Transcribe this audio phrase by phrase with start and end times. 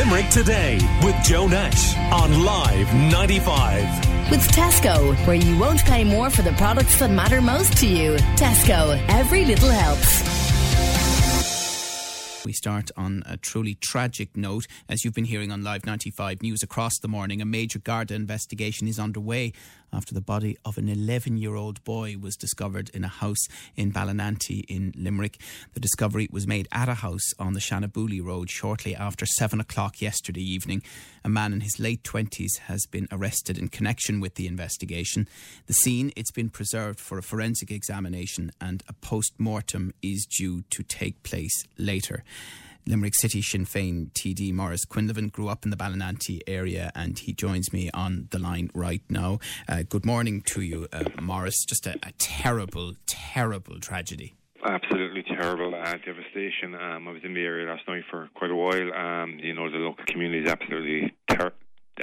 [0.00, 4.30] Limerick Today with Joe Nash on Live 95.
[4.30, 8.16] With Tesco, where you won't pay more for the products that matter most to you.
[8.34, 10.40] Tesco, every little helps.
[12.46, 14.66] We start on a truly tragic note.
[14.88, 18.88] As you've been hearing on Live 95 News across the morning, a major Garda investigation
[18.88, 19.52] is underway
[19.92, 23.92] after the body of an 11 year old boy was discovered in a house in
[23.92, 25.38] Ballynanty in Limerick.
[25.74, 30.00] The discovery was made at a house on the Shannabooley Road shortly after 7 o'clock
[30.00, 30.82] yesterday evening.
[31.24, 35.28] A man in his late 20s has been arrested in connection with the investigation.
[35.66, 40.62] The scene, it's been preserved for a forensic examination and a post mortem is due
[40.70, 42.24] to take place later.
[42.86, 47.32] Limerick City Sinn Féin TD Maurice Quinlivan grew up in the Ballynanty area and he
[47.32, 49.38] joins me on the line right now.
[49.68, 51.64] Uh, good morning to you, uh, Maurice.
[51.68, 54.34] Just a, a, terrible, terrible tragedy.
[54.64, 56.74] Absolutely terrible uh, devastation.
[56.74, 58.92] Um, I was in the area last night for quite a while.
[58.94, 61.52] Um, you know, the local community is absolutely ter-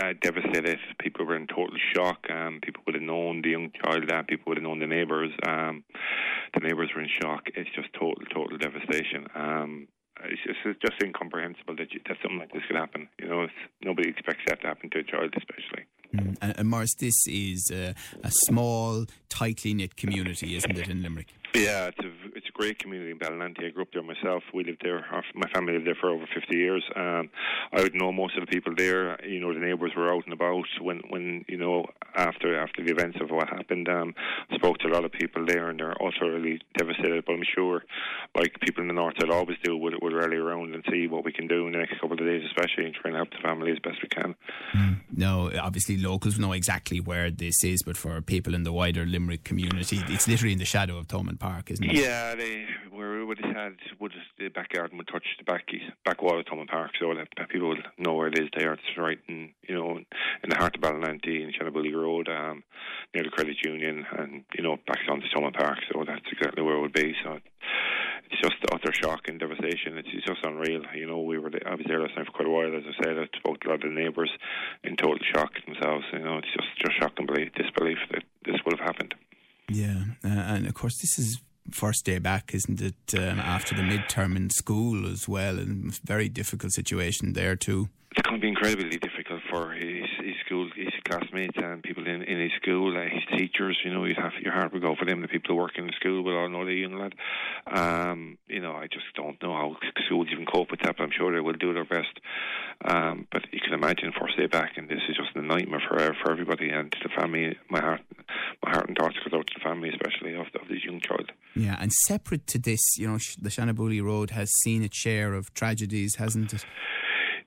[0.00, 0.78] uh, devastated.
[1.00, 2.18] People were in total shock.
[2.30, 4.10] Um, people would have known the young child.
[4.10, 5.30] Uh, people would have known the neighbours.
[5.46, 5.84] Um,
[6.54, 7.44] the neighbours were in shock.
[7.54, 9.26] It's just total, total devastation.
[9.34, 9.88] Um,
[10.24, 13.08] it's just, it's just incomprehensible that, you, that something like this could happen.
[13.20, 13.48] You know,
[13.82, 15.84] nobody expects that to happen to a child, especially.
[16.14, 16.36] Mm.
[16.40, 21.28] And, and Maurice, this is a, a small, tightly knit community, isn't it, in Limerick?
[21.54, 22.15] Yeah, it's a it's a
[22.56, 23.66] great community in Ballynanty.
[23.66, 24.42] I grew up there myself.
[24.54, 25.04] We lived there.
[25.34, 26.82] My family lived there for over fifty years.
[26.96, 27.28] Um,
[27.72, 29.22] I would know most of the people there.
[29.24, 32.90] You know, the neighbours were out and about when when you know after after the
[32.90, 33.88] events of what happened.
[33.88, 34.14] Um,
[34.50, 37.24] I spoke to a lot of people there, and they're utterly devastated.
[37.26, 37.84] But I'm sure,
[38.34, 41.24] like people in the north, that always do, would would rally around and see what
[41.24, 43.42] we can do in the next couple of days, especially and try and help the
[43.42, 44.34] family as best we can.
[44.74, 44.96] Mm.
[45.14, 49.44] No, obviously locals know exactly where this is, but for people in the wider Limerick
[49.44, 51.96] community, it's literally in the shadow of Thomond Park, isn't it?
[51.96, 52.34] Yeah,
[52.92, 55.66] were would have had would the backyard would touch the back
[56.04, 58.72] back wall of Thomond Park, so that, people would know where it is there.
[58.74, 62.62] It's right in you know in the heart of Ballynanty in Shannabooley Road, um,
[63.14, 65.78] near the credit union, and you know back onto Thomond Park.
[65.92, 67.14] So that's exactly where it would be.
[67.24, 67.38] So
[68.30, 69.98] it's just utter shock and devastation.
[69.98, 70.82] It's, it's just unreal.
[70.94, 72.74] You know, we were I was there last night for quite a while.
[72.74, 74.30] As I said, I spoke to a lot of the neighbours
[74.84, 76.04] in total shock themselves.
[76.12, 79.14] You know, it's just just shock and belief, disbelief that this would have happened.
[79.68, 81.40] Yeah, uh, and of course, this is
[81.70, 82.94] first day back, isn't it?
[83.14, 87.88] Um, after the midterm in school as well, and very difficult situation there too.
[88.16, 92.22] It's going to be incredibly difficult for his, his school, his classmates, and people in,
[92.22, 93.78] in his school, uh, his teachers.
[93.84, 95.20] You know, you'd have your heart would go for them.
[95.20, 97.14] The people who work in the school will all know the young lad.
[97.66, 101.10] Um, you know, I just don't know how schools even cope with that, but I'm
[101.10, 102.18] sure they will do their best.
[102.84, 105.98] Um, but you can imagine first day back, and this is just a nightmare for
[106.22, 107.56] for everybody and the family.
[107.70, 108.02] My heart,
[108.62, 111.32] my heart and thoughts goes out to the family, especially of, of this young child.
[111.54, 115.52] Yeah, and separate to this, you know, the Shannabooley Road has seen its share of
[115.54, 116.66] tragedies, hasn't it?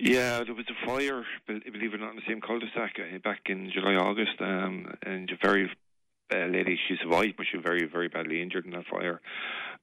[0.00, 3.40] Yeah, there was a fire, believe it or not, in the same cul-de-sac uh, back
[3.46, 5.70] in July, August, um, and a very
[6.32, 9.20] uh, lady, she survived, but she was very, very badly injured in that fire.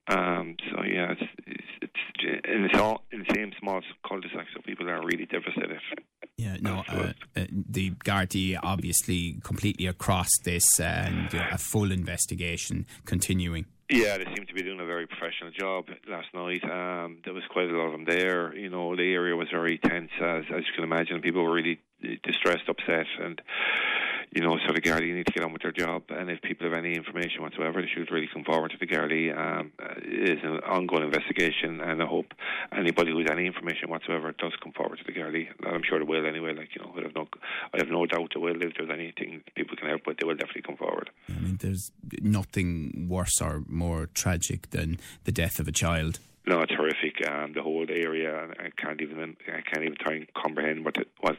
[0.08, 2.15] Um, so yeah, it's, it's, it's
[2.56, 5.82] and it's all in the same small cul-de-sac, so people are really devastated.
[6.38, 13.66] Yeah, no, uh, uh, the Gardaí obviously completely across this and a full investigation continuing.
[13.90, 16.64] Yeah, they seem to be doing a very professional job last night.
[16.64, 18.56] Um, there was quite a lot of them there.
[18.56, 21.22] You know, the area was very tense, as as you can imagine.
[21.22, 21.80] People were really
[22.24, 23.40] distressed, upset, and
[24.32, 26.04] you know, so the Gardaí need to get on with their job.
[26.10, 29.36] And if people have any information whatsoever, they should really come forward to the Gardaí.
[29.36, 32.34] Um, it is an ongoing investigation, and I hope
[32.76, 35.48] anybody who has any information whatsoever does come forward to the Gardaí.
[35.66, 36.54] I'm sure they will anyway.
[36.54, 37.28] Like you know, I have no,
[37.74, 38.62] I have no doubt they will.
[38.62, 41.10] If there's anything people can help with, they will definitely come forward.
[41.30, 41.92] I mean, there's
[42.22, 46.20] nothing worse or more tragic than the death of a child.
[46.48, 47.28] No, it's horrific.
[47.28, 51.06] Um, the whole area, I can't even I can't even try and comprehend what the,
[51.22, 51.38] what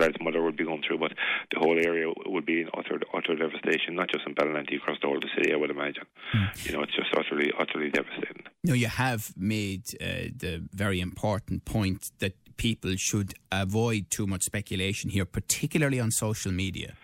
[0.00, 0.98] young mother would be going through.
[0.98, 1.12] But
[1.52, 5.06] the whole area would be in utter utter devastation, not just in Ballynanty, across the
[5.06, 5.52] whole of the city.
[5.52, 6.04] I would imagine.
[6.34, 6.66] Mm.
[6.66, 8.44] You know, it's just utterly utterly devastating.
[8.64, 14.42] No, you have made uh, the very important point that people should avoid too much
[14.42, 16.94] speculation here, particularly on social media.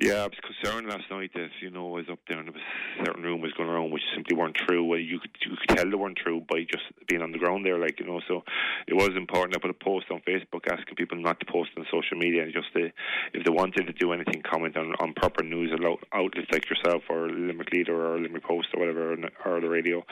[0.00, 2.54] Yeah, I was concerned last night that you know I was up there and there
[2.54, 4.96] was certain rumours going around which simply weren't true.
[4.96, 7.78] You could you could tell they weren't true by just being on the ground there,
[7.78, 8.18] like you know.
[8.26, 8.40] So
[8.88, 9.54] it was important.
[9.54, 12.50] I put a post on Facebook asking people not to post on social media and
[12.50, 12.88] just to,
[13.34, 15.70] if they wanted to do anything, comment on, on proper news
[16.14, 19.12] outlets like yourself or Limerick Leader or Limerick Post or whatever
[19.44, 20.02] or the radio,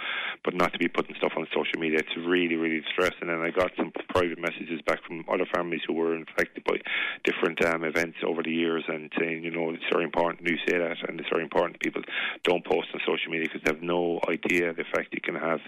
[0.44, 2.00] but not to be putting stuff on social media.
[2.00, 3.30] It's really really distressing.
[3.32, 6.76] And I got some private messages back from other families who were infected by
[7.24, 10.78] different um, events over the years and saying, you know, it's very important you say
[10.78, 12.02] that and it's very important people
[12.42, 15.60] don't post on social media because they have no idea the effect it can have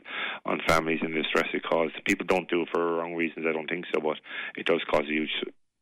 [0.45, 1.95] on families and the stress it causes.
[2.07, 4.19] People don't do it for wrong reasons, I don't think so, but
[4.57, 5.31] it does cause a huge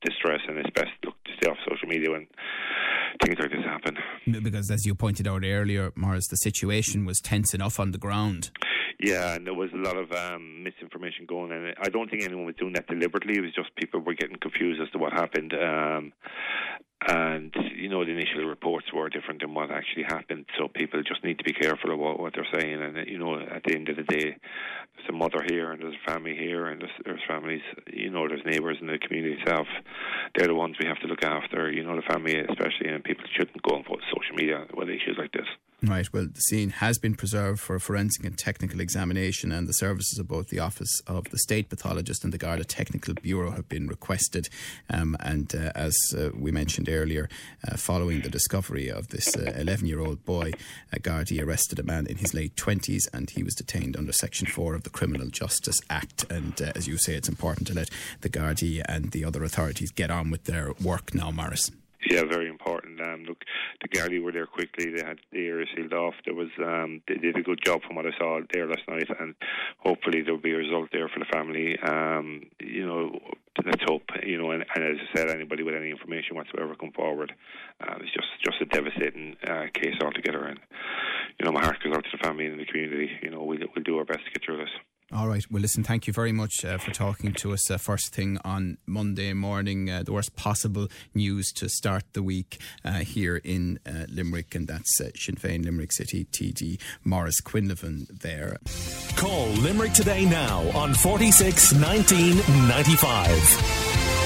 [0.03, 2.27] distress and it's best look to stay off social media when
[3.25, 3.97] things like this happen.
[4.43, 8.51] Because as you pointed out earlier, Maurice, the situation was tense enough on the ground.
[9.01, 12.47] Yeah, and there was a lot of um, misinformation going, and I don't think anyone
[12.47, 13.35] was doing that deliberately.
[13.37, 15.55] It was just people were getting confused as to what happened.
[15.55, 16.13] Um,
[17.07, 20.47] and you know the initial reports were different than what actually happened.
[20.59, 22.83] So people just need to be careful about what they're saying.
[22.83, 24.37] And you know at the end of the day
[24.97, 28.29] there's a mother here and there's a family here and there's, there's families you know
[28.29, 29.67] there's neighbours in the community itself.
[30.37, 31.71] They're the ones we have to look after.
[31.71, 35.33] You know the family especially and people shouldn't go put social media with issues like
[35.33, 35.49] this
[35.81, 39.73] Right, well, the scene has been preserved for a forensic and technical examination, and the
[39.73, 43.69] services of both the Office of the State Pathologist and the Garda Technical Bureau have
[43.69, 44.49] been requested.
[44.91, 47.29] Um, and uh, as uh, we mentioned earlier,
[47.71, 50.51] uh, following the discovery of this 11 year old boy,
[50.97, 54.75] Gardaí arrested a man in his late 20s and he was detained under Section 4
[54.75, 56.25] of the Criminal Justice Act.
[56.29, 57.89] And uh, as you say, it's important to let
[58.23, 61.71] the Gardaí and the other authorities get on with their work now, Maurice.
[62.05, 62.48] Yeah, very.
[63.19, 63.45] Um, look,
[63.81, 64.91] the Gardaí were there quickly.
[64.91, 66.15] They had the area sealed off.
[66.25, 69.09] There was um, they did a good job from what I saw there last night,
[69.21, 69.35] and
[69.79, 71.79] hopefully there'll be a result there for the family.
[71.81, 73.19] Um, you know,
[73.65, 74.11] let's hope.
[74.25, 77.33] You know, and, and, as I said, anybody with any information whatsoever come forward.
[77.81, 80.59] Uh, it's just just a devastating uh, case altogether, and
[81.39, 83.11] you know, my heart goes out to the family and the community.
[83.23, 84.71] You know, we'll we'll do our best to get through this.
[85.11, 85.43] All right.
[85.51, 88.77] Well, listen, thank you very much uh, for talking to us uh, first thing on
[88.87, 89.89] Monday morning.
[89.89, 94.69] Uh, the worst possible news to start the week uh, here in uh, Limerick, and
[94.69, 98.59] that's uh, Sinn Féin Limerick City TD Maurice Quinlivan there.
[99.17, 104.18] Call Limerick today now on 46 1995.